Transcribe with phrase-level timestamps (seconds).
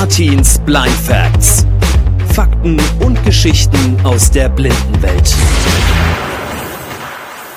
[0.00, 1.66] Martins Blind Facts.
[2.32, 5.34] Fakten und Geschichten aus der Blindenwelt.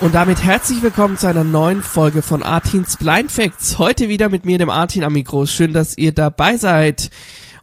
[0.00, 3.76] Und damit herzlich willkommen zu einer neuen Folge von Artins Blind Facts.
[3.76, 5.44] Heute wieder mit mir, dem Artin am Mikro.
[5.44, 7.10] Schön, dass ihr dabei seid.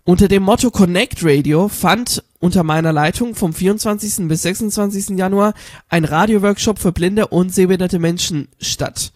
[0.03, 4.27] Unter dem Motto Connect Radio fand unter meiner Leitung vom 24.
[4.27, 5.17] bis 26.
[5.17, 5.55] Januar
[5.89, 9.13] ein Radioworkshop für blinde und sehbehinderte Menschen statt.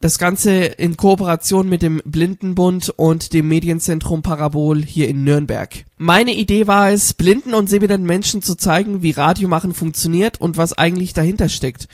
[0.00, 5.84] Das Ganze in Kooperation mit dem Blindenbund und dem Medienzentrum Parabol hier in Nürnberg.
[5.96, 10.74] Meine Idee war es, blinden und sehbehinderten Menschen zu zeigen, wie Radiomachen funktioniert und was
[10.74, 11.88] eigentlich dahinter steckt.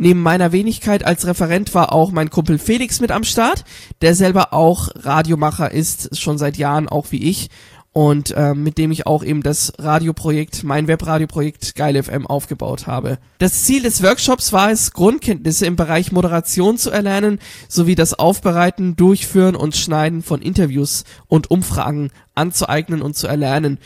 [0.00, 3.64] Neben meiner Wenigkeit als Referent war auch mein Kumpel Felix mit am Start,
[4.00, 7.50] der selber auch Radiomacher ist, schon seit Jahren auch wie ich
[7.92, 13.18] und äh, mit dem ich auch eben das Radioprojekt, mein Webradioprojekt Geil FM aufgebaut habe.
[13.38, 17.38] Das Ziel des Workshops war es, Grundkenntnisse im Bereich Moderation zu erlernen,
[17.68, 23.78] sowie das Aufbereiten, Durchführen und Schneiden von Interviews und Umfragen anzueignen und zu erlernen.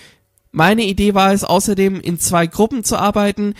[0.51, 3.55] Meine Idee war es außerdem, in zwei Gruppen zu arbeiten,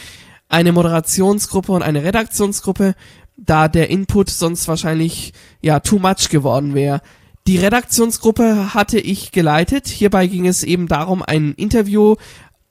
[0.49, 2.95] eine Moderationsgruppe und eine Redaktionsgruppe,
[3.39, 7.01] da der Input sonst wahrscheinlich ja too much geworden wäre.
[7.49, 9.89] Die Redaktionsgruppe hatte ich geleitet.
[9.89, 12.15] Hierbei ging es eben darum, ein Interview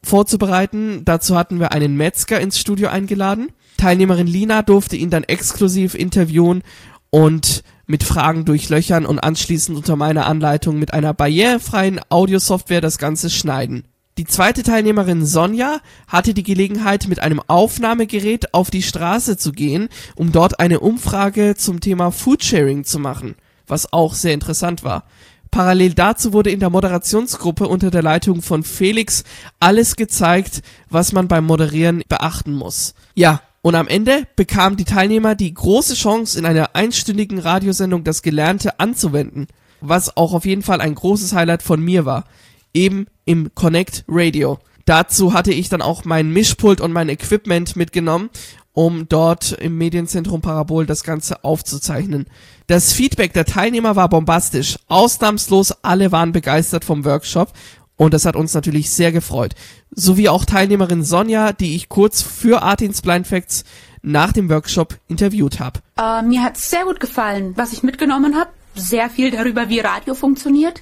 [0.01, 1.03] vorzubereiten.
[1.03, 3.49] Dazu hatten wir einen Metzger ins Studio eingeladen.
[3.77, 6.63] Teilnehmerin Lina durfte ihn dann exklusiv interviewen
[7.09, 13.29] und mit Fragen durchlöchern und anschließend unter meiner Anleitung mit einer barrierefreien Audiosoftware das Ganze
[13.29, 13.83] schneiden.
[14.17, 19.89] Die zweite Teilnehmerin Sonja hatte die Gelegenheit, mit einem Aufnahmegerät auf die Straße zu gehen,
[20.15, 23.35] um dort eine Umfrage zum Thema Foodsharing zu machen,
[23.71, 25.05] was auch sehr interessant war.
[25.49, 29.23] Parallel dazu wurde in der Moderationsgruppe unter der Leitung von Felix
[29.59, 32.93] alles gezeigt, was man beim Moderieren beachten muss.
[33.15, 38.21] Ja, und am Ende bekamen die Teilnehmer die große Chance, in einer einstündigen Radiosendung das
[38.21, 39.47] Gelernte anzuwenden,
[39.81, 42.25] was auch auf jeden Fall ein großes Highlight von mir war
[42.73, 44.59] eben im Connect Radio.
[44.85, 48.29] Dazu hatte ich dann auch mein Mischpult und mein Equipment mitgenommen,
[48.73, 52.25] um dort im Medienzentrum Parabol das Ganze aufzuzeichnen.
[52.67, 54.77] Das Feedback der Teilnehmer war bombastisch.
[54.87, 57.51] Ausnahmslos alle waren begeistert vom Workshop
[57.97, 59.55] und das hat uns natürlich sehr gefreut.
[59.91, 63.63] Sowie auch Teilnehmerin Sonja, die ich kurz für Artins Blind Facts
[64.01, 65.79] nach dem Workshop interviewt habe.
[65.97, 68.49] Äh, mir hat sehr gut gefallen, was ich mitgenommen habe.
[68.73, 70.81] Sehr viel darüber, wie Radio funktioniert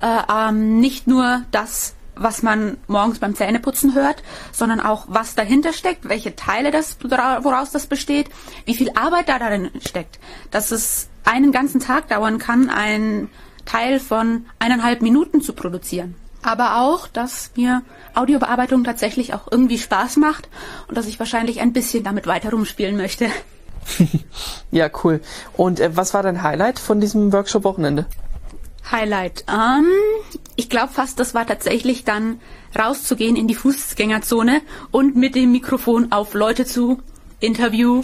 [0.00, 4.22] äh, ähm, nicht nur das, was man morgens beim Zähneputzen hört,
[4.52, 8.28] sondern auch, was dahinter steckt, welche Teile das, woraus das besteht,
[8.64, 10.18] wie viel Arbeit da darin steckt.
[10.50, 13.28] Dass es einen ganzen Tag dauern kann, ein
[13.64, 16.14] Teil von eineinhalb Minuten zu produzieren.
[16.42, 17.82] Aber auch, dass mir
[18.14, 20.48] Audiobearbeitung tatsächlich auch irgendwie Spaß macht
[20.88, 23.28] und dass ich wahrscheinlich ein bisschen damit weiter rumspielen möchte.
[24.70, 25.20] ja, cool.
[25.52, 28.06] Und äh, was war dein Highlight von diesem Workshop-Wochenende?
[28.90, 29.44] Highlight.
[29.48, 29.86] Ähm,
[30.60, 32.38] ich glaube fast, das war tatsächlich dann
[32.78, 34.60] rauszugehen in die Fußgängerzone
[34.90, 37.00] und mit dem Mikrofon auf Leute zu
[37.40, 38.02] Interview.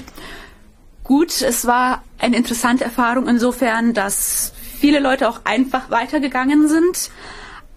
[1.05, 7.11] Gut, es war eine interessante Erfahrung insofern, dass viele Leute auch einfach weitergegangen sind.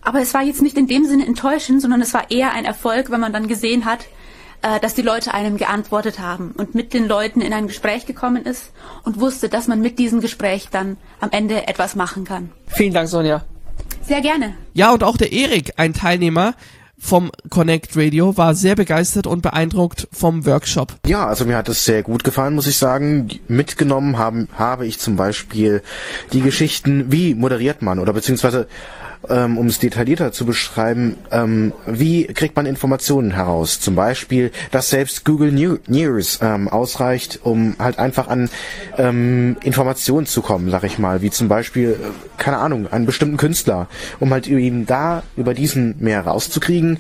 [0.02, 3.12] Aber es war jetzt nicht in dem Sinne enttäuschend, sondern es war eher ein Erfolg,
[3.12, 4.06] wenn man dann gesehen hat,
[4.62, 8.46] äh, dass die Leute einem geantwortet haben und mit den Leuten in ein Gespräch gekommen
[8.46, 8.72] ist
[9.04, 12.54] und wusste, dass man mit diesem Gespräch dann am Ende etwas machen kann.
[12.68, 13.44] Vielen Dank, Sonja.
[14.10, 14.56] Sehr gerne.
[14.74, 16.56] Ja, und auch der Erik, ein Teilnehmer,
[16.98, 20.96] vom Connect Radio, war sehr begeistert und beeindruckt vom Workshop.
[21.06, 23.30] Ja, also mir hat es sehr gut gefallen, muss ich sagen.
[23.48, 25.84] Mitgenommen haben, habe ich zum Beispiel
[26.34, 28.68] die Geschichten, wie moderiert man oder beziehungsweise
[29.28, 33.80] ähm, um es detaillierter zu beschreiben, ähm, wie kriegt man Informationen heraus?
[33.80, 38.50] Zum Beispiel, dass selbst Google News ähm, ausreicht, um halt einfach an
[38.98, 41.96] ähm, Informationen zu kommen, sag ich mal, wie zum Beispiel, äh,
[42.38, 43.88] keine Ahnung, einen bestimmten Künstler,
[44.20, 47.00] um halt eben da über diesen mehr rauszukriegen,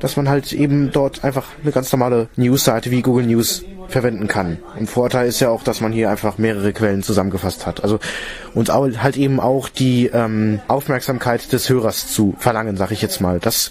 [0.00, 4.58] dass man halt eben dort einfach eine ganz normale News-Seite wie Google News verwenden kann.
[4.78, 7.82] Und Vorteil ist ja auch, dass man hier einfach mehrere Quellen zusammengefasst hat.
[7.82, 7.98] Also
[8.54, 13.40] und halt eben auch die ähm, Aufmerksamkeit des Hörers zu verlangen, sag ich jetzt mal.
[13.40, 13.70] Das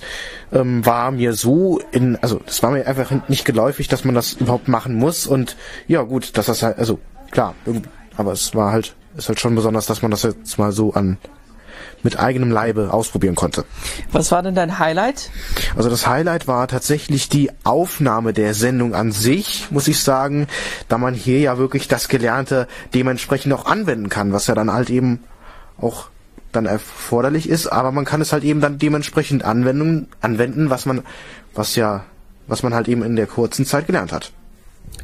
[0.52, 4.34] ähm, war mir so in, also das war mir einfach nicht geläufig, dass man das
[4.34, 5.28] überhaupt machen muss.
[5.28, 5.56] Und
[5.88, 7.00] ja gut, dass das halt, also
[7.32, 7.56] klar,
[8.18, 11.18] aber es war halt, ist halt schon besonders, dass man das jetzt mal so an
[12.04, 13.66] mit eigenem Leibe ausprobieren konnte.
[14.12, 15.32] Was war denn dein Highlight?
[15.76, 20.48] Also das Highlight war tatsächlich die Aufnahme der Sendung an sich, muss ich sagen,
[20.90, 24.90] da man hier ja wirklich das Gelernte dementsprechend auch anwenden kann, was ja dann halt
[24.90, 25.24] eben
[25.78, 26.08] auch
[26.52, 31.02] dann erforderlich ist, aber man kann es halt eben dann dementsprechend anwenden, anwenden, was man,
[31.56, 32.06] was ja,
[32.48, 34.32] was man halt eben in der kurzen Zeit gelernt hat.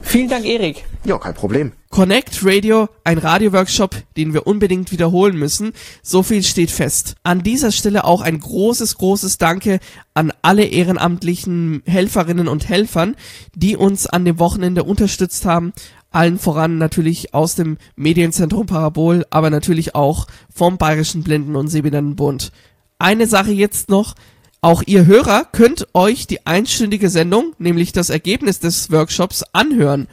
[0.02, 0.86] Vielen Dank, Erik.
[1.06, 1.72] Ja, kein Problem.
[2.00, 5.74] Connect Radio, ein Radioworkshop, den wir unbedingt wiederholen müssen.
[6.02, 7.16] So viel steht fest.
[7.24, 9.82] An dieser Stelle auch ein großes, großes Danke
[10.14, 13.18] an alle ehrenamtlichen Helferinnen und Helfern,
[13.54, 15.74] die uns an dem Wochenende unterstützt haben.
[16.10, 22.54] Allen voran natürlich aus dem Medienzentrum Parabol, aber natürlich auch vom Bayerischen Blinden- und Sehbehindertenbund.
[22.98, 24.16] Eine Sache jetzt noch.
[24.62, 30.08] Auch ihr Hörer könnt euch die einstündige Sendung, nämlich das Ergebnis des Workshops, anhören.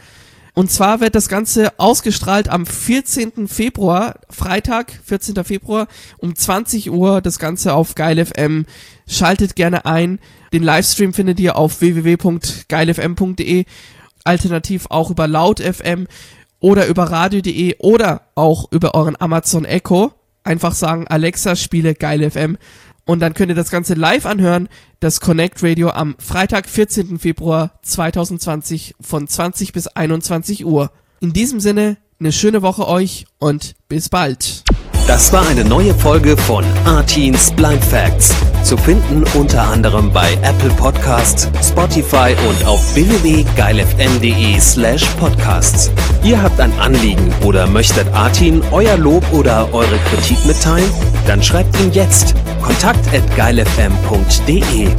[0.59, 3.47] Und zwar wird das Ganze ausgestrahlt am 14.
[3.47, 5.45] Februar, Freitag, 14.
[5.45, 5.87] Februar
[6.17, 8.65] um 20 Uhr, das Ganze auf Geil FM.
[9.07, 10.19] Schaltet gerne ein.
[10.55, 13.67] Den Livestream findet ihr auf www.geilfm.de,
[14.25, 16.07] alternativ auch über Laut FM
[16.59, 20.15] oder über radio.de oder auch über euren Amazon Echo.
[20.43, 22.57] Einfach sagen, Alexa, spiele Geil FM.
[23.07, 24.69] Und dann könnt ihr das Ganze live anhören,
[25.01, 27.19] das Connect Radio am Freitag, 14.
[27.19, 30.91] Februar 2020 von 20 bis 21 Uhr.
[31.21, 34.65] In diesem Sinne, eine schöne Woche euch und bis bald.
[35.07, 38.35] Das war eine neue Folge von Artins Blind Facts.
[38.65, 45.93] Zu finden unter anderem bei Apple Podcasts, Spotify und auf www.geilfm.de slash podcasts.
[46.25, 50.91] Ihr habt ein Anliegen oder möchtet Artin euer Lob oder eure Kritik mitteilen?
[51.29, 52.35] Dann schreibt ihn jetzt
[52.67, 54.95] kontakt at geilfm.de.